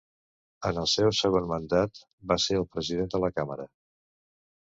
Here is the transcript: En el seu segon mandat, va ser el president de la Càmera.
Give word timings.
En 0.69 0.77
el 0.83 0.87
seu 0.93 1.09
segon 1.17 1.49
mandat, 1.51 2.01
va 2.33 2.39
ser 2.45 2.57
el 2.61 2.67
president 2.77 3.11
de 3.17 3.23
la 3.25 3.29
Càmera. 3.35 3.67